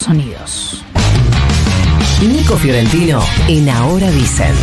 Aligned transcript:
Sonidos. 0.00 0.82
Nico 2.22 2.56
Fiorentino 2.56 3.22
en 3.48 3.68
Ahora 3.68 4.10
Dicen. 4.10 4.54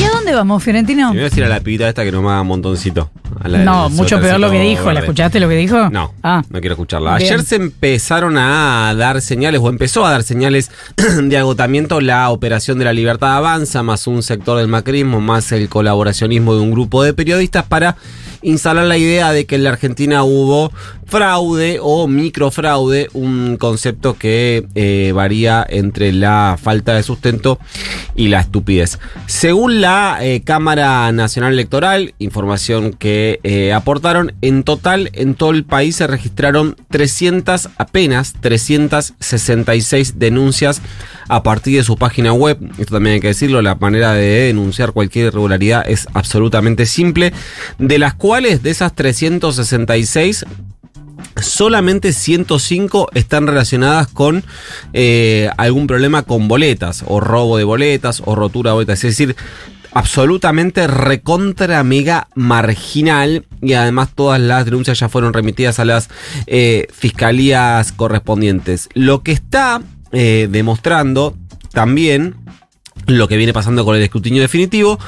¿Y 0.00 0.04
a 0.04 0.10
dónde 0.10 0.34
vamos, 0.34 0.62
Fiorentino? 0.62 1.08
Me 1.08 1.14
voy 1.14 1.20
a 1.20 1.24
decir 1.24 1.42
a 1.44 1.48
la 1.48 1.58
pibita 1.60 1.88
esta 1.88 2.04
que 2.04 2.12
no 2.12 2.22
me 2.22 2.28
haga 2.30 2.44
montoncito. 2.44 3.10
A 3.40 3.48
la 3.48 3.58
No, 3.64 3.88
mucho 3.90 4.20
peor 4.20 4.38
lo 4.38 4.50
que 4.50 4.60
dijo. 4.60 4.92
¿La 4.92 5.00
escuchaste 5.00 5.40
lo 5.40 5.48
que 5.48 5.56
dijo? 5.56 5.90
No, 5.90 6.14
Ah. 6.22 6.42
no 6.48 6.60
quiero 6.60 6.74
escucharla. 6.74 7.16
Bien. 7.16 7.32
Ayer 7.32 7.44
se 7.44 7.56
empezaron 7.56 8.38
a 8.38 8.94
dar 8.96 9.20
señales, 9.20 9.60
o 9.60 9.68
empezó 9.68 10.06
a 10.06 10.10
dar 10.10 10.22
señales 10.22 10.70
de 11.22 11.36
agotamiento 11.38 12.00
la 12.00 12.30
operación 12.30 12.78
de 12.78 12.84
la 12.84 12.92
libertad 12.92 13.36
avanza, 13.36 13.82
más 13.82 14.06
un 14.06 14.22
sector 14.22 14.58
del 14.58 14.68
macrismo, 14.68 15.20
más 15.20 15.50
el 15.52 15.68
colaboracionismo 15.68 16.54
de 16.54 16.60
un 16.60 16.70
grupo 16.70 17.02
de 17.02 17.14
periodistas 17.14 17.64
para 17.64 17.96
instalar 18.44 18.84
la 18.84 18.96
idea 18.96 19.32
de 19.32 19.46
que 19.46 19.56
en 19.56 19.64
la 19.64 19.70
Argentina 19.70 20.22
hubo 20.22 20.72
fraude 21.06 21.78
o 21.80 22.06
microfraude, 22.06 23.08
un 23.12 23.56
concepto 23.56 24.14
que 24.14 24.66
eh, 24.74 25.12
varía 25.14 25.64
entre 25.68 26.12
la 26.12 26.58
falta 26.60 26.94
de 26.94 27.02
sustento 27.02 27.58
y 28.14 28.28
la 28.28 28.40
estupidez. 28.40 28.98
Según 29.26 29.80
la 29.80 30.18
eh, 30.20 30.42
Cámara 30.44 31.10
Nacional 31.12 31.52
Electoral, 31.52 32.14
información 32.18 32.92
que 32.92 33.40
eh, 33.42 33.72
aportaron, 33.72 34.32
en 34.42 34.62
total 34.64 35.10
en 35.12 35.34
todo 35.34 35.50
el 35.50 35.64
país 35.64 35.96
se 35.96 36.06
registraron 36.06 36.76
300, 36.90 37.70
apenas 37.76 38.34
366 38.40 40.18
denuncias 40.18 40.80
a 41.28 41.42
partir 41.42 41.76
de 41.78 41.84
su 41.84 41.96
página 41.96 42.32
web. 42.32 42.58
Esto 42.78 42.94
también 42.94 43.14
hay 43.14 43.20
que 43.20 43.28
decirlo, 43.28 43.62
la 43.62 43.74
manera 43.74 44.12
de 44.12 44.46
denunciar 44.46 44.92
cualquier 44.92 45.26
irregularidad 45.26 45.84
es 45.88 46.06
absolutamente 46.14 46.86
simple. 46.86 47.32
De 47.78 47.98
las 47.98 48.14
cuales, 48.14 48.62
de 48.62 48.70
esas 48.70 48.94
366, 48.94 50.44
solamente 51.44 52.12
105 52.12 53.08
están 53.14 53.46
relacionadas 53.46 54.08
con 54.08 54.44
eh, 54.92 55.50
algún 55.56 55.86
problema 55.86 56.22
con 56.22 56.48
boletas, 56.48 57.04
o 57.06 57.20
robo 57.20 57.58
de 57.58 57.64
boletas, 57.64 58.22
o 58.24 58.34
rotura 58.34 58.70
de 58.70 58.74
boletas. 58.74 59.04
Es 59.04 59.16
decir, 59.16 59.36
absolutamente 59.92 60.86
recontra 60.86 61.82
mega 61.84 62.28
marginal 62.34 63.46
y 63.62 63.74
además 63.74 64.10
todas 64.14 64.40
las 64.40 64.64
denuncias 64.64 64.98
ya 64.98 65.08
fueron 65.08 65.32
remitidas 65.32 65.78
a 65.78 65.84
las 65.84 66.08
eh, 66.46 66.88
fiscalías 66.92 67.92
correspondientes. 67.92 68.88
Lo 68.94 69.22
que 69.22 69.32
está 69.32 69.80
eh, 70.12 70.48
demostrando 70.50 71.36
también 71.72 72.36
lo 73.06 73.28
que 73.28 73.36
viene 73.36 73.52
pasando 73.52 73.84
con 73.84 73.96
el 73.96 74.02
escrutinio 74.02 74.42
definitivo 74.42 74.98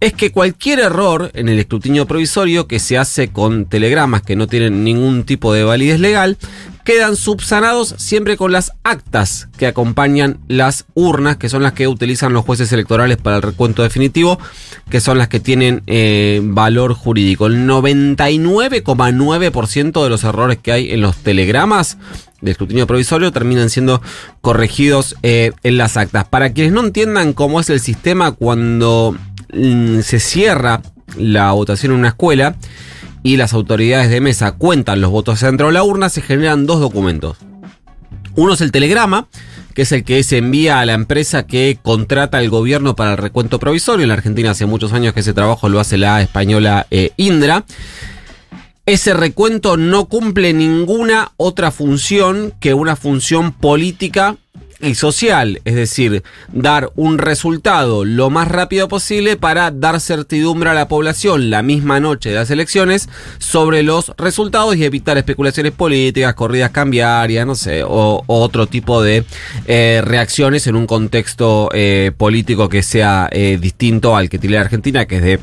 es 0.00 0.12
que 0.12 0.32
cualquier 0.32 0.80
error 0.80 1.30
en 1.34 1.48
el 1.48 1.58
escrutinio 1.58 2.06
provisorio 2.06 2.66
que 2.66 2.78
se 2.78 2.98
hace 2.98 3.28
con 3.28 3.66
telegramas 3.66 4.22
que 4.22 4.36
no 4.36 4.46
tienen 4.46 4.84
ningún 4.84 5.24
tipo 5.24 5.52
de 5.52 5.64
validez 5.64 6.00
legal 6.00 6.38
quedan 6.86 7.16
subsanados 7.16 7.94
siempre 7.98 8.36
con 8.36 8.52
las 8.52 8.72
actas 8.84 9.48
que 9.58 9.66
acompañan 9.66 10.38
las 10.46 10.84
urnas, 10.94 11.36
que 11.36 11.48
son 11.48 11.64
las 11.64 11.72
que 11.72 11.88
utilizan 11.88 12.32
los 12.32 12.44
jueces 12.44 12.72
electorales 12.72 13.16
para 13.16 13.34
el 13.36 13.42
recuento 13.42 13.82
definitivo, 13.82 14.38
que 14.88 15.00
son 15.00 15.18
las 15.18 15.26
que 15.26 15.40
tienen 15.40 15.82
eh, 15.88 16.40
valor 16.44 16.94
jurídico. 16.94 17.48
El 17.48 17.66
99,9% 17.66 20.04
de 20.04 20.08
los 20.08 20.22
errores 20.22 20.58
que 20.62 20.70
hay 20.70 20.92
en 20.92 21.00
los 21.00 21.16
telegramas 21.16 21.98
de 22.40 22.50
escrutinio 22.50 22.86
provisorio 22.86 23.32
terminan 23.32 23.70
siendo 23.70 24.02
corregidos 24.40 25.16
eh, 25.22 25.52
en 25.62 25.76
las 25.78 25.96
actas. 25.96 26.26
Para 26.26 26.52
quienes 26.52 26.72
no 26.72 26.80
entiendan 26.80 27.32
cómo 27.32 27.60
es 27.60 27.70
el 27.70 27.80
sistema 27.80 28.32
cuando 28.32 29.16
mm, 29.52 30.00
se 30.00 30.20
cierra 30.20 30.82
la 31.16 31.52
votación 31.52 31.92
en 31.92 31.98
una 32.00 32.08
escuela 32.08 32.56
y 33.22 33.36
las 33.36 33.52
autoridades 33.52 34.10
de 34.10 34.20
mesa 34.20 34.52
cuentan 34.52 35.00
los 35.00 35.10
votos 35.10 35.40
dentro 35.40 35.66
de 35.68 35.72
la 35.72 35.82
urna, 35.82 36.08
se 36.08 36.22
generan 36.22 36.66
dos 36.66 36.80
documentos. 36.80 37.38
Uno 38.36 38.52
es 38.52 38.60
el 38.60 38.70
telegrama, 38.70 39.28
que 39.74 39.82
es 39.82 39.92
el 39.92 40.04
que 40.04 40.22
se 40.22 40.38
envía 40.38 40.80
a 40.80 40.86
la 40.86 40.92
empresa 40.92 41.46
que 41.46 41.78
contrata 41.82 42.38
al 42.38 42.50
gobierno 42.50 42.94
para 42.94 43.12
el 43.12 43.16
recuento 43.18 43.58
provisorio. 43.58 44.04
En 44.04 44.08
la 44.08 44.14
Argentina 44.14 44.50
hace 44.50 44.66
muchos 44.66 44.92
años 44.92 45.14
que 45.14 45.20
ese 45.20 45.34
trabajo 45.34 45.68
lo 45.68 45.80
hace 45.80 45.96
la 45.96 46.20
española 46.22 46.86
eh, 46.90 47.12
Indra. 47.16 47.64
Ese 48.86 49.14
recuento 49.14 49.76
no 49.76 50.04
cumple 50.04 50.52
ninguna 50.52 51.32
otra 51.36 51.72
función 51.72 52.54
que 52.60 52.72
una 52.72 52.94
función 52.94 53.50
política 53.50 54.36
y 54.80 54.94
social, 54.94 55.60
es 55.64 55.74
decir, 55.74 56.22
dar 56.52 56.92
un 56.94 57.18
resultado 57.18 58.04
lo 58.04 58.30
más 58.30 58.46
rápido 58.46 58.86
posible 58.86 59.36
para 59.36 59.72
dar 59.72 59.98
certidumbre 60.00 60.70
a 60.70 60.74
la 60.74 60.86
población 60.86 61.50
la 61.50 61.64
misma 61.64 61.98
noche 61.98 62.28
de 62.28 62.36
las 62.36 62.50
elecciones 62.52 63.08
sobre 63.38 63.82
los 63.82 64.12
resultados 64.18 64.76
y 64.76 64.84
evitar 64.84 65.18
especulaciones 65.18 65.72
políticas, 65.72 66.34
corridas 66.34 66.70
cambiarias, 66.70 67.44
no 67.44 67.56
sé, 67.56 67.82
o, 67.84 68.22
otro 68.28 68.68
tipo 68.68 69.02
de 69.02 69.24
eh, 69.66 70.00
reacciones 70.04 70.68
en 70.68 70.76
un 70.76 70.86
contexto 70.86 71.70
eh, 71.72 72.12
político 72.16 72.68
que 72.68 72.84
sea 72.84 73.28
eh, 73.32 73.58
distinto 73.60 74.14
al 74.14 74.28
que 74.28 74.38
tiene 74.38 74.58
Argentina, 74.58 75.06
que 75.06 75.16
es 75.16 75.22
de 75.22 75.40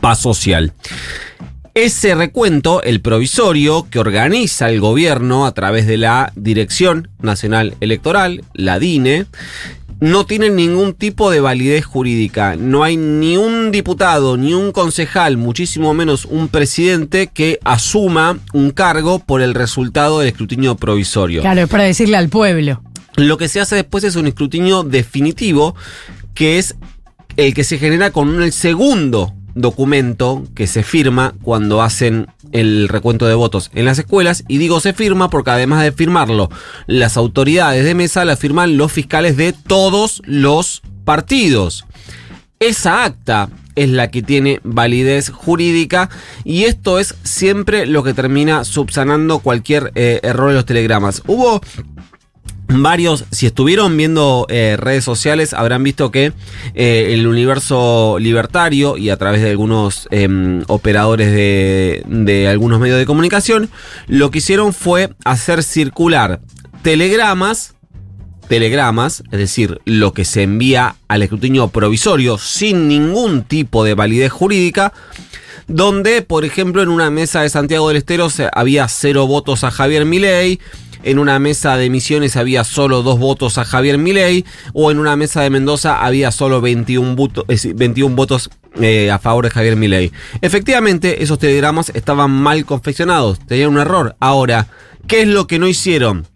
paz 0.00 0.20
social. 0.20 0.72
Ese 1.78 2.16
recuento, 2.16 2.82
el 2.82 3.00
provisorio, 3.00 3.86
que 3.88 4.00
organiza 4.00 4.68
el 4.68 4.80
gobierno 4.80 5.46
a 5.46 5.54
través 5.54 5.86
de 5.86 5.96
la 5.96 6.32
Dirección 6.34 7.06
Nacional 7.22 7.76
Electoral, 7.78 8.42
la 8.52 8.80
DINE, 8.80 9.26
no 10.00 10.26
tiene 10.26 10.50
ningún 10.50 10.92
tipo 10.94 11.30
de 11.30 11.38
validez 11.38 11.84
jurídica. 11.84 12.56
No 12.56 12.82
hay 12.82 12.96
ni 12.96 13.36
un 13.36 13.70
diputado, 13.70 14.36
ni 14.36 14.54
un 14.54 14.72
concejal, 14.72 15.36
muchísimo 15.36 15.94
menos 15.94 16.24
un 16.24 16.48
presidente 16.48 17.28
que 17.28 17.60
asuma 17.62 18.40
un 18.52 18.72
cargo 18.72 19.20
por 19.20 19.40
el 19.40 19.54
resultado 19.54 20.18
del 20.18 20.30
escrutinio 20.30 20.74
provisorio. 20.74 21.42
Claro, 21.42 21.60
es 21.60 21.68
para 21.68 21.84
decirle 21.84 22.16
al 22.16 22.28
pueblo. 22.28 22.82
Lo 23.14 23.38
que 23.38 23.46
se 23.46 23.60
hace 23.60 23.76
después 23.76 24.02
es 24.02 24.16
un 24.16 24.26
escrutinio 24.26 24.82
definitivo, 24.82 25.76
que 26.34 26.58
es 26.58 26.74
el 27.36 27.54
que 27.54 27.62
se 27.62 27.78
genera 27.78 28.10
con 28.10 28.42
el 28.42 28.50
segundo 28.50 29.37
documento 29.60 30.44
que 30.54 30.66
se 30.66 30.82
firma 30.82 31.34
cuando 31.42 31.82
hacen 31.82 32.28
el 32.52 32.88
recuento 32.88 33.26
de 33.26 33.34
votos 33.34 33.70
en 33.74 33.84
las 33.84 33.98
escuelas. 33.98 34.44
Y 34.48 34.58
digo 34.58 34.80
se 34.80 34.92
firma 34.92 35.30
porque 35.30 35.50
además 35.50 35.82
de 35.82 35.92
firmarlo 35.92 36.50
las 36.86 37.16
autoridades 37.16 37.84
de 37.84 37.94
mesa, 37.94 38.24
la 38.24 38.36
firman 38.36 38.76
los 38.76 38.92
fiscales 38.92 39.36
de 39.36 39.52
todos 39.52 40.22
los 40.24 40.82
partidos. 41.04 41.84
Esa 42.60 43.04
acta 43.04 43.50
es 43.76 43.88
la 43.88 44.10
que 44.10 44.22
tiene 44.22 44.60
validez 44.64 45.30
jurídica 45.30 46.10
y 46.44 46.64
esto 46.64 46.98
es 46.98 47.14
siempre 47.22 47.86
lo 47.86 48.02
que 48.02 48.14
termina 48.14 48.64
subsanando 48.64 49.38
cualquier 49.38 49.92
eh, 49.94 50.18
error 50.24 50.50
en 50.50 50.56
los 50.56 50.66
telegramas. 50.66 51.22
Hubo 51.26 51.60
Varios, 52.70 53.24
si 53.30 53.46
estuvieron 53.46 53.96
viendo 53.96 54.46
eh, 54.50 54.76
redes 54.78 55.02
sociales, 55.02 55.54
habrán 55.54 55.82
visto 55.82 56.10
que 56.10 56.32
eh, 56.74 57.08
el 57.14 57.26
universo 57.26 58.18
libertario 58.20 58.98
y 58.98 59.08
a 59.08 59.16
través 59.16 59.40
de 59.40 59.50
algunos 59.50 60.06
eh, 60.10 60.62
operadores 60.66 61.32
de, 61.32 62.02
de 62.06 62.46
algunos 62.46 62.78
medios 62.78 62.98
de 62.98 63.06
comunicación, 63.06 63.70
lo 64.06 64.30
que 64.30 64.38
hicieron 64.38 64.74
fue 64.74 65.14
hacer 65.24 65.62
circular 65.62 66.40
telegramas, 66.82 67.74
telegramas, 68.48 69.22
es 69.30 69.38
decir, 69.38 69.80
lo 69.86 70.12
que 70.12 70.26
se 70.26 70.42
envía 70.42 70.96
al 71.08 71.22
escrutinio 71.22 71.68
provisorio 71.68 72.36
sin 72.36 72.86
ningún 72.86 73.44
tipo 73.44 73.82
de 73.82 73.94
validez 73.94 74.30
jurídica, 74.30 74.92
donde, 75.68 76.22
por 76.22 76.44
ejemplo, 76.44 76.82
en 76.82 76.88
una 76.88 77.10
mesa 77.10 77.42
de 77.42 77.50
Santiago 77.50 77.88
del 77.88 77.98
Estero 77.98 78.28
había 78.52 78.88
cero 78.88 79.26
votos 79.26 79.64
a 79.64 79.70
Javier 79.70 80.04
Milei, 80.04 80.60
en 81.02 81.18
una 81.18 81.38
mesa 81.38 81.76
de 81.76 81.90
Misiones 81.90 82.36
había 82.36 82.64
solo 82.64 83.02
dos 83.02 83.18
votos 83.18 83.58
a 83.58 83.64
Javier 83.64 83.98
Milei, 83.98 84.44
o 84.72 84.90
en 84.90 84.98
una 84.98 85.16
mesa 85.16 85.42
de 85.42 85.50
Mendoza 85.50 86.04
había 86.04 86.30
solo 86.32 86.60
21, 86.60 87.14
voto- 87.16 87.42
es 87.48 87.62
decir, 87.62 87.74
21 87.74 88.14
votos 88.16 88.50
eh, 88.80 89.10
a 89.10 89.18
favor 89.18 89.44
de 89.44 89.50
Javier 89.50 89.76
Milei. 89.76 90.12
Efectivamente, 90.40 91.22
esos 91.22 91.38
telegramas 91.38 91.90
estaban 91.94 92.30
mal 92.30 92.64
confeccionados, 92.64 93.38
tenían 93.46 93.70
un 93.70 93.78
error. 93.78 94.16
Ahora, 94.20 94.68
¿qué 95.06 95.22
es 95.22 95.28
lo 95.28 95.46
que 95.46 95.58
no 95.58 95.68
hicieron? 95.68 96.26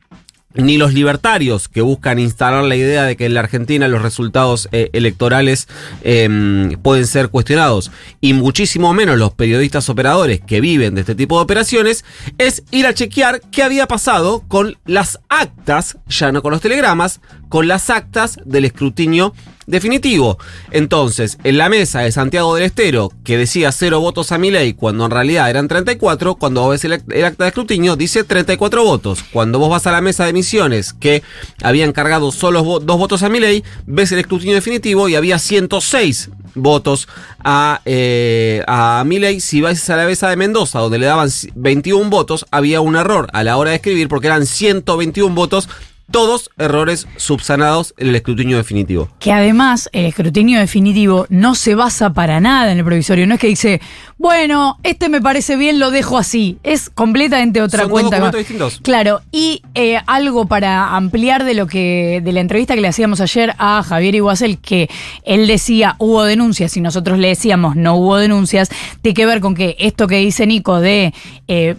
Ni 0.55 0.77
los 0.77 0.95
libertarios 0.95 1.69
que 1.69 1.81
buscan 1.81 2.19
instalar 2.19 2.65
la 2.65 2.77
idea 2.77 3.05
de 3.05 3.17
que 3.17 3.27
en 3.27 3.35
la 3.35 3.41
Argentina 3.41 3.89
los 3.89 4.03
resultados 4.03 4.69
eh, 4.73 4.91
electorales 4.93 5.69
eh, 6.03 6.77
pueden 6.83 7.07
ser 7.07 7.29
cuestionados, 7.29 7.91
y 8.21 8.35
muchísimo 8.35 8.93
menos 8.95 9.19
los 9.19 9.33
periodistas 9.33 9.89
operadores 9.89 10.41
que 10.41 10.61
viven 10.61 10.95
de 10.95 11.01
este 11.03 11.15
tipo 11.15 11.37
de 11.37 11.45
operaciones, 11.45 12.05
es 12.39 12.63
ir 12.71 12.87
a 12.87 12.95
chequear 12.95 13.41
qué 13.51 13.63
había 13.63 13.87
pasado 13.87 14.45
con 14.49 14.77
las 14.85 15.21
actas, 15.29 15.99
ya 16.09 16.33
no 16.33 16.43
con 16.43 16.53
los 16.53 16.61
telegramas, 16.61 17.21
con 17.53 17.69
las 17.69 17.91
actas 17.91 18.39
del 18.47 18.65
escrutinio 18.65 19.35
definitivo. 19.67 20.39
Entonces, 20.71 21.37
en 21.45 21.59
la 21.59 21.69
mesa 21.69 22.01
de 22.01 22.11
Santiago 22.11 22.55
del 22.55 22.65
Estero, 22.65 23.13
que 23.25 23.37
decía 23.37 23.71
cero 23.73 24.01
votos 24.01 24.33
a 24.33 24.39
Milei, 24.39 24.73
cuando 24.73 25.05
en 25.05 25.11
realidad 25.11 25.51
eran 25.51 25.69
34, 25.69 26.37
cuando 26.37 26.63
vos 26.63 26.71
ves 26.71 26.85
el, 26.87 26.93
act- 26.95 27.13
el 27.15 27.27
acta 27.27 27.45
de 27.45 27.49
escrutinio, 27.49 27.95
dice 27.95 28.25
34 28.25 28.83
votos. 28.85 29.23
Cuando 29.35 29.59
vos 29.59 29.69
vas 29.69 29.87
a 29.87 29.93
la 29.93 30.01
mesa 30.01 30.25
de 30.25 30.33
misiones, 30.33 30.95
que 30.95 31.23
habían 31.63 31.93
cargado 31.93 32.33
solo 32.33 32.63
dos 32.81 32.97
votos 32.99 33.23
a 33.23 33.29
Milei, 33.29 33.63
ves 33.85 34.11
el 34.13 34.21
escrutinio 34.21 34.55
definitivo 34.55 35.11
y 35.11 35.15
había 35.15 35.39
106 35.39 36.31
votos 36.55 37.07
a, 37.45 37.83
eh, 37.85 38.65
a 38.67 39.05
Milei. 39.07 39.41
Si 39.41 39.61
vais 39.61 39.91
a 39.91 39.97
la 39.97 40.07
mesa 40.07 40.31
de 40.31 40.37
Mendoza, 40.37 40.79
donde 40.79 40.99
le 40.99 41.05
daban 41.05 41.29
21 41.55 42.09
votos, 42.09 42.47
había 42.51 42.81
un 42.81 42.97
error 42.97 43.29
a 43.35 43.45
la 43.45 43.59
hora 43.59 43.73
de 43.73 43.77
escribir 43.77 44.09
porque 44.09 44.29
eran 44.29 44.47
121 44.47 45.35
votos, 45.35 45.69
todos 46.13 46.51
errores 46.59 47.09
subsanados 47.17 47.95
en 47.97 48.09
el 48.09 48.15
escrutinio 48.15 48.57
definitivo. 48.57 49.09
Que 49.19 49.33
además 49.33 49.89
el 49.93 50.07
escrutinio 50.07 50.61
definitivo 50.61 51.27
no 51.31 51.57
se 51.57 51.75
basa 51.75 52.13
para 52.13 52.41
nada 52.41 52.71
en 52.71 52.79
el 52.79 52.85
provisorio. 52.85 53.27
No 53.27 53.35
es 53.35 53.41
que 53.41 53.49
dice, 53.49 53.81
bueno, 54.19 54.79
este 54.85 55.09
me 55.09 55.21
parece 55.21 55.57
bien, 55.57 55.81
lo 55.81 55.91
dejo 55.91 56.19
así. 56.19 56.59
Es 56.63 56.91
completamente 56.91 57.61
otra 57.61 57.81
Son 57.81 57.89
dos 57.89 57.93
cuenta. 57.93 58.17
documentos 58.17 58.39
distintos. 58.39 58.81
Claro, 58.83 59.23
y 59.33 59.63
eh, 59.75 59.99
algo 60.07 60.47
para 60.47 60.95
ampliar 60.95 61.45
de 61.45 61.55
lo 61.55 61.67
que, 61.67 62.21
de 62.23 62.33
la 62.33 62.41
entrevista 62.41 62.75
que 62.75 62.81
le 62.81 62.89
hacíamos 62.89 63.21
ayer 63.21 63.55
a 63.59 63.83
Javier 63.83 64.15
Iguazel, 64.15 64.59
que 64.59 64.89
él 65.25 65.47
decía 65.47 65.97
hubo 65.99 66.23
denuncias 66.25 66.77
y 66.77 66.81
nosotros 66.81 67.19
le 67.19 67.29
decíamos 67.29 67.75
no 67.75 67.97
hubo 67.97 68.17
denuncias, 68.19 68.69
tiene 69.01 69.15
que 69.15 69.27
ver 69.27 69.41
con 69.41 69.55
que 69.55 69.77
esto 69.79 70.07
que 70.07 70.17
dice 70.17 70.47
Nico 70.47 70.81
de 70.81 71.15
eh, 71.49 71.77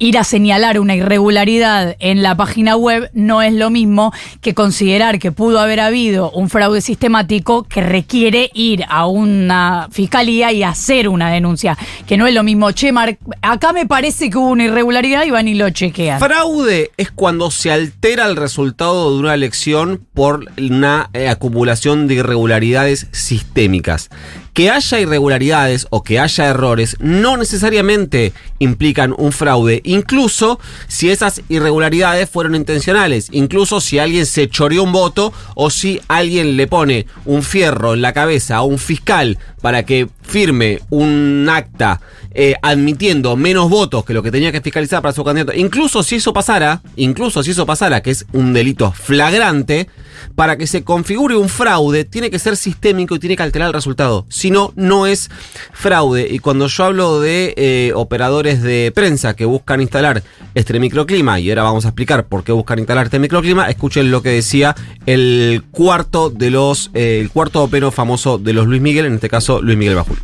ir 0.00 0.18
a 0.18 0.24
señalar 0.24 0.80
una 0.80 0.96
irregularidad 0.96 1.94
en 2.00 2.22
la 2.22 2.34
página 2.34 2.74
web 2.74 3.10
no 3.12 3.42
es 3.42 3.52
lo 3.52 3.70
mismo 3.70 4.12
que 4.40 4.54
considerar 4.54 5.18
que 5.18 5.30
pudo 5.30 5.60
haber 5.60 5.78
habido 5.78 6.30
un 6.32 6.48
fraude 6.48 6.80
sistemático 6.80 7.64
que 7.64 7.82
requiere 7.82 8.50
ir 8.54 8.84
a 8.88 9.06
una 9.06 9.88
fiscalía 9.92 10.52
y 10.52 10.62
hacer 10.62 11.08
una 11.08 11.30
denuncia. 11.30 11.76
Que 12.06 12.16
no 12.16 12.26
es 12.26 12.34
lo 12.34 12.42
mismo, 12.42 12.72
che, 12.72 12.92
Mar, 12.92 13.18
acá 13.42 13.72
me 13.72 13.86
parece 13.86 14.30
que 14.30 14.38
hubo 14.38 14.48
una 14.48 14.64
irregularidad 14.64 15.24
y 15.24 15.30
van 15.30 15.46
y 15.46 15.54
lo 15.54 15.68
chequean. 15.68 16.18
Fraude 16.18 16.90
es 16.96 17.10
cuando 17.10 17.50
se 17.50 17.70
altera 17.70 18.26
el 18.26 18.36
resultado 18.36 19.12
de 19.12 19.20
una 19.20 19.34
elección 19.34 20.06
por 20.14 20.46
una 20.58 21.10
eh, 21.12 21.28
acumulación 21.28 22.08
de 22.08 22.14
irregularidades 22.14 23.06
sistémicas. 23.12 24.08
Que 24.52 24.70
haya 24.70 25.00
irregularidades 25.00 25.86
o 25.90 26.02
que 26.02 26.18
haya 26.18 26.46
errores 26.46 26.96
no 27.00 27.36
necesariamente 27.36 28.32
implican 28.58 29.14
un 29.16 29.32
fraude, 29.32 29.80
incluso 29.84 30.58
si 30.88 31.10
esas 31.10 31.42
irregularidades 31.48 32.28
fueron 32.28 32.54
intencionales, 32.54 33.28
incluso 33.32 33.80
si 33.80 33.98
alguien 33.98 34.26
se 34.26 34.48
choreó 34.48 34.82
un 34.82 34.92
voto 34.92 35.32
o 35.54 35.70
si 35.70 36.00
alguien 36.08 36.56
le 36.56 36.66
pone 36.66 37.06
un 37.24 37.42
fierro 37.42 37.94
en 37.94 38.02
la 38.02 38.12
cabeza 38.12 38.56
a 38.56 38.62
un 38.62 38.78
fiscal 38.78 39.38
para 39.60 39.84
que 39.84 40.08
firme 40.22 40.80
un 40.90 41.48
acta 41.50 42.00
eh, 42.32 42.54
admitiendo 42.62 43.36
menos 43.36 43.68
votos 43.68 44.04
que 44.04 44.14
lo 44.14 44.22
que 44.22 44.30
tenía 44.30 44.52
que 44.52 44.60
fiscalizar 44.60 45.02
para 45.02 45.12
su 45.12 45.24
candidato, 45.24 45.52
incluso 45.54 46.02
si 46.02 46.16
eso 46.16 46.32
pasara, 46.32 46.82
incluso 46.96 47.42
si 47.42 47.50
eso 47.50 47.66
pasara, 47.66 48.02
que 48.02 48.10
es 48.10 48.26
un 48.32 48.52
delito 48.52 48.92
flagrante, 48.92 49.88
para 50.34 50.56
que 50.56 50.66
se 50.66 50.84
configure 50.84 51.36
un 51.36 51.48
fraude, 51.48 52.04
tiene 52.04 52.30
que 52.30 52.38
ser 52.38 52.56
sistémico 52.56 53.14
y 53.14 53.18
tiene 53.18 53.36
que 53.36 53.42
alterar 53.42 53.68
el 53.68 53.74
resultado. 53.74 54.26
Si 54.28 54.50
no, 54.50 54.72
no 54.76 55.06
es 55.06 55.30
fraude. 55.72 56.28
Y 56.30 56.38
cuando 56.38 56.66
yo 56.66 56.84
hablo 56.84 57.20
de 57.20 57.54
eh, 57.56 57.92
operadores 57.94 58.62
de 58.62 58.92
prensa 58.94 59.34
que 59.34 59.44
buscan 59.44 59.80
instalar 59.80 60.22
este 60.54 60.78
microclima, 60.78 61.40
y 61.40 61.50
ahora 61.50 61.64
vamos 61.64 61.84
a 61.84 61.88
explicar 61.88 62.26
por 62.26 62.44
qué 62.44 62.52
buscan 62.52 62.78
instalar 62.78 63.06
este 63.06 63.18
microclima, 63.18 63.68
escuchen 63.68 64.10
lo 64.10 64.22
que 64.22 64.30
decía 64.30 64.74
el 65.06 65.62
cuarto 65.70 66.30
de 66.30 66.50
los, 66.50 66.90
eh, 66.94 67.18
el 67.20 67.30
cuarto 67.30 67.62
opero 67.62 67.90
famoso 67.90 68.38
de 68.38 68.52
los 68.52 68.66
Luis 68.66 68.80
Miguel, 68.80 69.06
en 69.06 69.14
este 69.14 69.28
caso 69.28 69.60
Luis 69.62 69.78
Miguel 69.78 69.96
Bajul. 69.96 70.18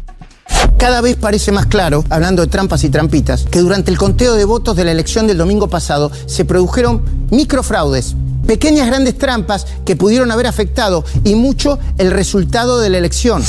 Cada 0.79 1.01
vez 1.01 1.17
parece 1.17 1.53
más 1.53 1.67
claro, 1.67 2.05
hablando 2.11 2.43
de 2.43 2.49
trampas 2.49 2.85
y 2.85 2.91
trampitas, 2.91 3.45
que 3.51 3.61
durante 3.61 3.91
el 3.91 3.99
conteo 3.99 4.35
de 4.35 4.45
votos 4.45 4.77
de 4.77 4.85
la 4.85 4.93
elección 4.93 5.27
del 5.27 5.39
domingo 5.39 5.69
pasado 5.69 6.13
se 6.27 6.45
produjeron 6.45 7.03
microfraudes, 7.31 8.15
pequeñas 8.47 8.87
grandes 8.87 9.19
trampas 9.19 9.67
que 9.85 9.97
pudieron 9.97 10.31
haber 10.31 10.47
afectado 10.47 11.05
y 11.25 11.35
mucho 11.35 11.79
el 11.99 12.11
resultado 12.11 12.79
de 12.81 12.91
la 12.91 12.99
elección. 12.99 13.43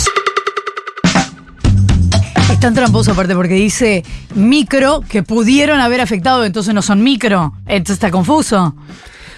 Es 2.51 2.59
tan 2.62 2.74
tramposo 2.74 3.12
aparte 3.12 3.36
porque 3.36 3.54
dice 3.54 4.04
micro 4.33 5.01
que 5.07 5.21
pudieron 5.21 5.80
haber 5.80 6.01
afectado, 6.01 6.44
entonces 6.44 6.74
no 6.74 6.81
son 6.81 7.04
micro. 7.04 7.54
Entonces 7.68 7.95
está 7.95 8.09
confuso. 8.09 8.74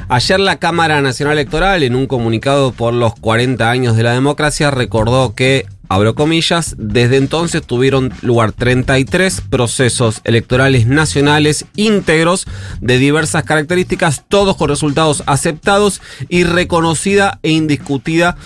Ayer 0.08 0.40
la 0.40 0.58
Cámara 0.58 1.02
Nacional 1.02 1.34
Electoral, 1.34 1.84
en 1.84 1.96
un 1.96 2.08
comunicado 2.08 2.72
por 2.72 2.94
los 2.94 3.14
40 3.16 3.70
años 3.70 3.96
de 3.96 4.04
la 4.04 4.14
democracia, 4.14 4.72
recordó 4.72 5.36
que, 5.36 5.68
abro 5.90 6.16
comillas, 6.16 6.76
desde 6.78 7.18
entonces 7.18 7.64
tuvieron 7.64 8.14
lugar 8.22 8.52
33 8.52 9.42
procesos 9.42 10.22
electorales 10.24 10.88
nacionales 10.88 11.66
íntegros 11.76 12.46
de 12.80 13.00
diversas 13.00 13.44
características, 13.44 14.24
todos 14.28 14.56
con 14.56 14.70
resultados 14.70 15.24
aceptados 15.26 16.02
y 16.30 16.44
reconocida 16.44 17.40
e 17.42 17.50
indiscutida 17.52 18.38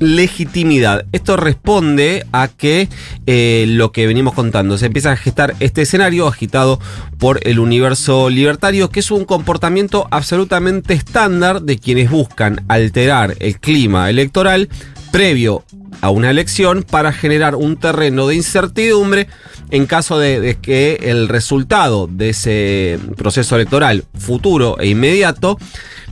legitimidad. 0.00 1.04
Esto 1.12 1.36
responde 1.36 2.26
a 2.32 2.48
que 2.48 2.88
eh, 3.26 3.66
lo 3.68 3.92
que 3.92 4.06
venimos 4.06 4.34
contando, 4.34 4.76
se 4.78 4.86
empieza 4.86 5.12
a 5.12 5.16
gestar 5.16 5.54
este 5.60 5.82
escenario 5.82 6.26
agitado 6.26 6.80
por 7.18 7.46
el 7.46 7.58
universo 7.58 8.30
libertario, 8.30 8.90
que 8.90 9.00
es 9.00 9.10
un 9.10 9.24
comportamiento 9.24 10.08
absolutamente 10.10 10.94
estándar 10.94 11.62
de 11.62 11.78
quienes 11.78 12.10
buscan 12.10 12.64
alterar 12.68 13.36
el 13.40 13.60
clima 13.60 14.10
electoral 14.10 14.68
previo 15.10 15.64
a 16.00 16.10
una 16.10 16.30
elección 16.30 16.82
para 16.82 17.12
generar 17.12 17.54
un 17.54 17.76
terreno 17.76 18.26
de 18.26 18.36
incertidumbre 18.36 19.28
en 19.70 19.86
caso 19.86 20.18
de, 20.18 20.40
de 20.40 20.56
que 20.56 20.98
el 21.02 21.28
resultado 21.28 22.06
de 22.06 22.30
ese 22.30 22.98
proceso 23.16 23.56
electoral 23.56 24.04
futuro 24.18 24.78
e 24.80 24.88
inmediato 24.88 25.58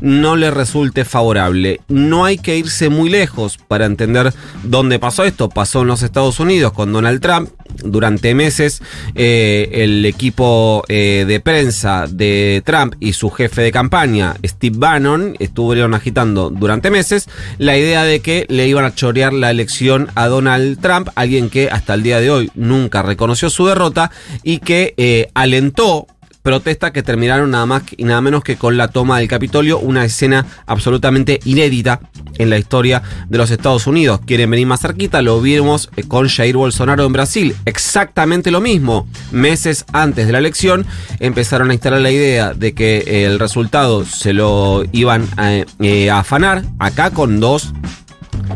no 0.00 0.36
le 0.36 0.50
resulte 0.50 1.04
favorable. 1.04 1.80
No 1.88 2.24
hay 2.24 2.38
que 2.38 2.56
irse 2.56 2.88
muy 2.88 3.10
lejos 3.10 3.58
para 3.58 3.86
entender 3.86 4.32
dónde 4.62 4.98
pasó 4.98 5.24
esto. 5.24 5.48
Pasó 5.48 5.82
en 5.82 5.88
los 5.88 6.02
Estados 6.02 6.40
Unidos 6.40 6.72
con 6.72 6.92
Donald 6.92 7.20
Trump. 7.20 7.50
Durante 7.82 8.34
meses 8.34 8.82
eh, 9.14 9.68
el 9.72 10.04
equipo 10.04 10.84
eh, 10.88 11.24
de 11.28 11.40
prensa 11.40 12.06
de 12.08 12.62
Trump 12.64 12.94
y 12.98 13.12
su 13.12 13.30
jefe 13.30 13.62
de 13.62 13.72
campaña, 13.72 14.34
Steve 14.44 14.76
Bannon, 14.78 15.36
estuvieron 15.38 15.94
agitando 15.94 16.50
durante 16.50 16.90
meses 16.90 17.28
la 17.58 17.76
idea 17.76 18.04
de 18.04 18.20
que 18.20 18.46
le 18.48 18.66
iban 18.66 18.84
a 18.84 18.94
chorear 18.94 19.32
la 19.32 19.50
elección 19.50 20.08
a 20.14 20.26
Donald 20.26 20.80
Trump, 20.80 21.08
alguien 21.14 21.50
que 21.50 21.68
hasta 21.70 21.94
el 21.94 22.02
día 22.02 22.20
de 22.20 22.30
hoy 22.30 22.50
nunca 22.54 23.02
reconoció 23.02 23.48
su 23.50 23.66
derrota 23.66 24.10
y 24.42 24.58
que 24.58 24.94
eh, 24.96 25.28
alentó 25.34 26.06
protestas 26.48 26.92
que 26.92 27.02
terminaron 27.02 27.50
nada 27.50 27.66
más 27.66 27.82
y 27.94 28.04
nada 28.04 28.22
menos 28.22 28.42
que 28.42 28.56
con 28.56 28.78
la 28.78 28.88
toma 28.88 29.18
del 29.18 29.28
Capitolio, 29.28 29.78
una 29.80 30.06
escena 30.06 30.46
absolutamente 30.64 31.40
inédita 31.44 32.00
en 32.38 32.48
la 32.48 32.56
historia 32.56 33.02
de 33.28 33.36
los 33.36 33.50
Estados 33.50 33.86
Unidos. 33.86 34.20
Quieren 34.24 34.50
venir 34.50 34.66
más 34.66 34.80
cerquita, 34.80 35.20
lo 35.20 35.42
vimos 35.42 35.90
eh, 35.96 36.04
con 36.08 36.26
Jair 36.26 36.56
Bolsonaro 36.56 37.04
en 37.04 37.12
Brasil, 37.12 37.54
exactamente 37.66 38.50
lo 38.50 38.62
mismo. 38.62 39.06
Meses 39.30 39.84
antes 39.92 40.24
de 40.24 40.32
la 40.32 40.38
elección 40.38 40.86
empezaron 41.20 41.68
a 41.68 41.74
instalar 41.74 42.00
la 42.00 42.12
idea 42.12 42.54
de 42.54 42.72
que 42.72 43.04
eh, 43.06 43.24
el 43.26 43.38
resultado 43.38 44.06
se 44.06 44.32
lo 44.32 44.84
iban 44.92 45.28
a, 45.36 45.52
eh, 45.80 46.08
a 46.08 46.20
afanar, 46.20 46.64
acá 46.78 47.10
con 47.10 47.40
dos 47.40 47.74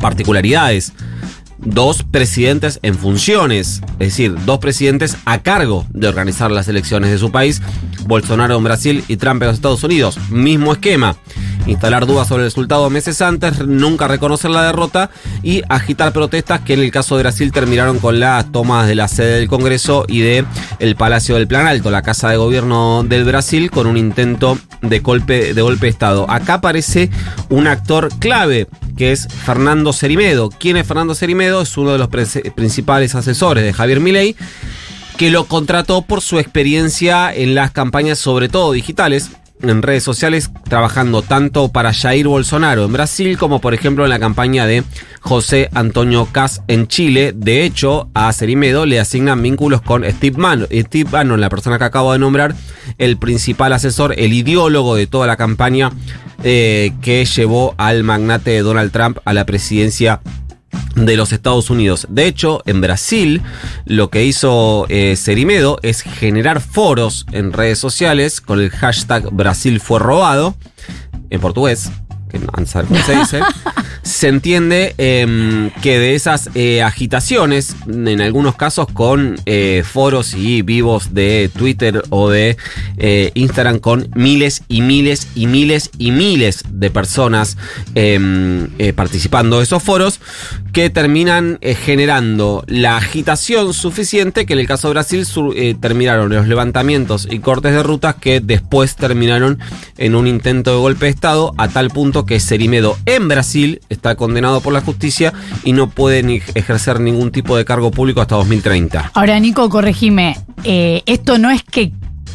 particularidades 0.01 0.95
dos 1.65 2.03
presidentes 2.03 2.79
en 2.83 2.95
funciones, 2.95 3.81
es 3.93 4.09
decir, 4.09 4.35
dos 4.45 4.59
presidentes 4.59 5.17
a 5.25 5.43
cargo 5.43 5.87
de 5.91 6.09
organizar 6.09 6.51
las 6.51 6.69
elecciones 6.69 7.11
de 7.11 7.19
su 7.19 7.31
país, 7.31 7.63
Bolsonaro 8.07 8.57
en 8.57 8.65
Brasil 8.65 9.05
y 9.09 9.17
Trump 9.17 9.43
en 9.43 9.49
los 9.49 9.57
Estados 9.57 9.85
Unidos. 9.85 10.19
Mismo 10.31 10.73
esquema, 10.73 11.17
instalar 11.67 12.07
dudas 12.07 12.29
sobre 12.29 12.43
el 12.43 12.49
resultado 12.49 12.89
meses 12.91 13.21
antes, 13.23 13.67
nunca 13.67 14.09
reconocer 14.09 14.51
la 14.51 14.65
derrota 14.65 15.11
y 15.43 15.63
agitar 15.69 16.13
protestas 16.13 16.61
que 16.61 16.75
en 16.75 16.81
el 16.81 16.91
caso 16.91 17.17
de 17.17 17.23
Brasil 17.23 17.53
terminaron 17.53 17.99
con 17.99 18.21
las 18.21 18.51
tomas 18.51 18.87
de 18.87 18.95
la 18.95 19.09
sede 19.09 19.39
del 19.39 19.49
Congreso 19.49 20.05
y 20.09 20.21
de 20.21 20.45
el 20.79 20.97
Palacio 20.97 21.37
del 21.37 21.47
Plan 21.47 21.67
Alto, 21.67 21.91
la 21.91 22.03
casa 22.03 22.29
de 22.29 22.37
gobierno 22.37 23.05
del 23.05 23.25
Brasil, 23.25 23.71
con 23.71 23.87
un 23.87 23.97
intento 23.97 24.59
de 24.81 25.01
golpe 25.01 25.55
de, 25.55 25.63
golpe 25.63 25.87
de 25.87 25.91
Estado. 25.91 26.29
Acá 26.29 26.55
aparece 26.55 27.11
un 27.49 27.67
actor 27.67 28.11
clave 28.19 28.67
que 28.97 29.13
es 29.13 29.29
Fernando 29.29 29.93
Cerimedo. 29.93 30.51
¿Quién 30.51 30.77
es 30.77 30.87
Fernando 30.87 31.15
Cerimedo? 31.15 31.63
Es 31.63 31.77
uno 31.77 31.93
de 31.93 31.99
los 31.99 32.09
principales 32.09 33.15
asesores 33.15 33.65
de 33.65 33.73
Javier 33.73 34.01
Milei, 34.01 34.37
que 35.17 35.31
lo 35.31 35.45
contrató 35.45 36.03
por 36.03 36.21
su 36.21 36.39
experiencia 36.39 37.33
en 37.33 37.55
las 37.55 37.71
campañas, 37.71 38.19
sobre 38.19 38.49
todo 38.49 38.73
digitales, 38.73 39.31
en 39.63 39.83
redes 39.83 40.03
sociales, 40.03 40.51
trabajando 40.69 41.23
tanto 41.23 41.69
para 41.69 41.93
Jair 41.93 42.27
Bolsonaro 42.27 42.85
en 42.85 42.93
Brasil 42.93 43.39
como 43.39 43.61
por 43.61 43.75
ejemplo 43.75 44.05
en 44.05 44.11
la 44.11 44.19
campaña 44.19 44.67
de 44.67 44.85
José 45.21 45.69
Antonio 45.73 46.27
Cas 46.31 46.63
en 46.69 46.89
Chile. 46.89 47.33
De 47.35 47.65
hecho, 47.65 48.09
a 48.15 48.33
Cerimedo 48.33 48.87
le 48.87 49.01
asignan 49.01 49.43
vínculos 49.43 49.83
con 49.83 50.05
Steve 50.05 50.37
Bannon. 50.39 50.69
Steve 50.71 51.09
Bannon, 51.11 51.41
la 51.41 51.51
persona 51.51 51.79
que 51.79 51.85
acabo 51.85 52.13
de 52.13 52.19
nombrar, 52.19 52.55
el 52.99 53.17
principal 53.17 53.73
asesor, 53.73 54.15
el 54.19 54.33
ideólogo 54.33 54.95
de 54.95 55.07
toda 55.07 55.27
la 55.27 55.37
campaña 55.37 55.93
eh, 56.45 56.93
que 57.01 57.25
llevó 57.25 57.75
al 57.79 58.03
magnate 58.03 58.59
Donald 58.61 58.91
Trump 58.91 59.19
a 59.25 59.33
la 59.33 59.47
presidencia 59.47 60.21
de 60.95 61.17
los 61.17 61.33
Estados 61.33 61.71
Unidos. 61.71 62.07
De 62.11 62.27
hecho, 62.27 62.63
en 62.67 62.81
Brasil 62.81 63.43
lo 63.85 64.11
que 64.11 64.25
hizo 64.25 64.87
eh, 64.89 65.17
Cerimedo 65.17 65.79
es 65.83 66.03
generar 66.03 66.61
foros 66.61 67.27
en 67.33 67.53
redes 67.53 67.79
sociales 67.79 68.41
con 68.41 68.61
el 68.61 68.71
hashtag 68.71 69.31
Brasil 69.33 69.81
fue 69.81 69.99
robado, 69.99 70.55
en 71.31 71.41
portugués, 71.41 71.91
que 72.33 73.03
se 73.03 73.17
dice. 73.17 73.41
se 74.03 74.29
entiende 74.29 74.95
em, 74.99 75.71
que 75.81 75.99
de 75.99 76.15
esas 76.15 76.51
eh, 76.55 76.83
agitaciones, 76.83 77.77
en 77.87 78.21
algunos 78.21 78.57
casos 78.57 78.87
con 78.93 79.37
eh, 79.47 79.85
foros 79.87 80.35
y 80.35 80.63
vivos 80.63 81.15
de 81.15 81.51
Twitter 81.57 82.03
o 82.11 82.29
de 82.29 82.57
eh, 82.97 83.31
Instagram 83.35 83.79
con 83.79 84.09
miles 84.15 84.63
y 84.69 84.83
miles 84.83 85.29
y 85.35 85.47
miles 85.47 85.91
y 85.99 86.11
miles 86.11 86.65
de 86.69 86.91
personas 86.91 87.57
em, 87.95 88.69
participando 88.95 89.59
de 89.59 89.65
esos 89.65 89.83
foros, 89.83 90.21
que 90.73 90.91
terminan 90.91 91.59
generando 91.85 92.65
la 92.67 92.97
agitación 92.97 93.75
suficiente 93.75 94.47
que 94.47 94.55
en 94.55 94.59
el 94.59 94.67
caso 94.67 94.89
de 94.89 94.95
Brasil 94.95 95.27
terminaron 95.81 96.33
los 96.33 96.49
levantamientos 96.49 97.29
y 97.31 97.39
cortes 97.41 97.73
de 97.73 97.83
rutas 97.83 98.17
que 98.17 98.41
después 98.41 98.97
terminaron 98.97 99.59
en 99.99 100.15
un 100.15 100.27
intento 100.27 100.73
de 100.73 100.79
golpe 100.79 101.07
de 101.07 101.11
Estado 101.11 101.55
a 101.59 101.69
tal 101.69 101.91
punto 101.91 102.22
que 102.27 102.41
Cerimedo 102.41 102.97
en 103.07 103.29
Brasil 103.29 103.81
está 103.89 104.15
condenado 104.15 104.61
por 104.61 104.73
la 104.73 104.81
justicia 104.81 105.33
y 105.65 105.73
no 105.73 105.89
puede 105.91 106.23
ni 106.23 106.41
ejercer 106.55 107.01
ningún 107.01 107.31
tipo 107.33 107.57
de 107.57 107.65
cargo 107.65 107.91
público 107.91 108.21
hasta 108.21 108.37
2030. 108.37 109.11
Ahora, 109.15 109.39
Nico, 109.41 109.69
corregime. 109.69 110.37
eh, 110.65 111.03
esto 111.07 111.39
no 111.39 111.51
es 111.51 111.63
que 111.63 111.93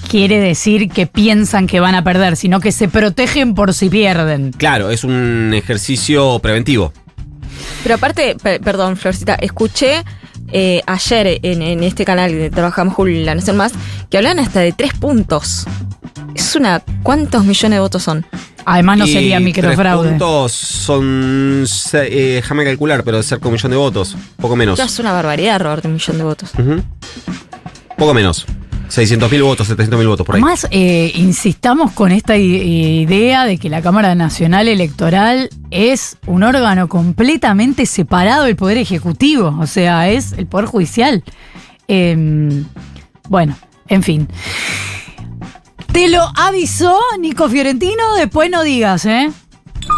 quiere 0.09 0.39
decir 0.39 0.89
que 0.89 1.07
piensan 1.07 1.67
que 1.67 1.79
van 1.79 1.95
a 1.95 2.03
perder, 2.03 2.35
sino 2.37 2.59
que 2.59 2.71
se 2.71 2.87
protegen 2.87 3.53
por 3.55 3.73
si 3.73 3.89
pierden. 3.89 4.51
Claro, 4.51 4.89
es 4.89 5.03
un 5.03 5.51
ejercicio 5.53 6.39
preventivo. 6.39 6.93
Pero 7.83 7.95
aparte, 7.95 8.35
pe- 8.41 8.59
perdón, 8.59 8.95
Florcita, 8.97 9.35
escuché 9.35 10.03
eh, 10.53 10.81
ayer 10.87 11.39
en, 11.43 11.61
en 11.61 11.83
este 11.83 12.05
canal 12.05 12.31
de 12.31 12.49
Trabajamos 12.49 12.93
Julio 12.93 13.19
y 13.19 13.23
La 13.25 13.35
Nación 13.35 13.57
Más 13.57 13.73
que 14.09 14.17
hablan 14.17 14.39
hasta 14.39 14.59
de 14.61 14.71
tres 14.71 14.93
puntos. 14.93 15.65
Es 16.35 16.55
una. 16.55 16.81
¿Cuántos 17.03 17.43
millones 17.45 17.77
de 17.77 17.79
votos 17.79 18.03
son? 18.03 18.25
Además, 18.69 18.97
no 18.97 19.05
Y 19.05 19.13
sería 19.13 19.37
tres 19.37 19.45
microfraude. 19.45 20.09
puntos 20.09 20.51
son, 20.51 21.63
eh, 21.93 22.33
déjame 22.35 22.65
calcular, 22.65 23.01
pero 23.05 23.15
de 23.15 23.23
cerca 23.23 23.43
de 23.43 23.47
un 23.47 23.53
millón 23.53 23.71
de 23.71 23.77
votos, 23.77 24.17
poco 24.35 24.57
menos. 24.57 24.77
Ya 24.77 24.83
es 24.83 24.99
una 24.99 25.13
barbaridad 25.13 25.61
robarte 25.61 25.87
un 25.87 25.93
millón 25.93 26.17
de 26.17 26.23
votos. 26.25 26.51
Poco 27.97 28.13
menos. 28.13 28.45
600.000 28.89 29.41
votos, 29.41 29.69
700.000 29.69 30.07
votos 30.07 30.25
por 30.25 30.35
ahí. 30.35 30.41
Además, 30.41 30.67
eh, 30.71 31.13
insistamos 31.15 31.93
con 31.93 32.11
esta 32.11 32.35
idea 32.35 33.45
de 33.45 33.57
que 33.57 33.69
la 33.69 33.81
Cámara 33.81 34.15
Nacional 34.15 34.67
Electoral 34.67 35.49
es 35.71 36.17
un 36.25 36.43
órgano 36.43 36.89
completamente 36.89 37.85
separado 37.85 38.43
del 38.43 38.57
Poder 38.57 38.77
Ejecutivo, 38.77 39.57
o 39.61 39.67
sea, 39.67 40.09
es 40.09 40.33
el 40.33 40.45
Poder 40.45 40.65
Judicial. 40.65 41.23
Em, 41.87 42.65
bueno, 43.29 43.57
en 43.87 44.03
fin. 44.03 44.27
Te 45.91 46.09
lo 46.09 46.21
avisó 46.35 46.99
Nico 47.19 47.49
Fiorentino, 47.49 48.15
después 48.15 48.49
no 48.51 48.63
digas, 48.63 49.05
¿eh? 49.05 49.31